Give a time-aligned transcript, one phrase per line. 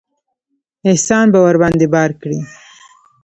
[0.89, 2.39] احسان به ورباندې بار کړي.